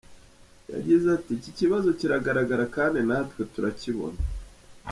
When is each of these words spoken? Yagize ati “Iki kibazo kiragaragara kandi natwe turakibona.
Yagize 0.73 1.05
ati 1.17 1.31
“Iki 1.39 1.51
kibazo 1.59 1.89
kiragaragara 1.99 2.65
kandi 2.75 2.99
natwe 3.07 3.41
turakibona. 3.53 4.19